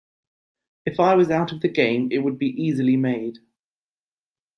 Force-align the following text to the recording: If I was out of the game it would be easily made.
If 0.83 0.99
I 0.99 1.13
was 1.13 1.29
out 1.29 1.51
of 1.51 1.61
the 1.61 1.67
game 1.67 2.11
it 2.11 2.23
would 2.23 2.39
be 2.39 2.47
easily 2.47 2.97
made. 2.97 3.37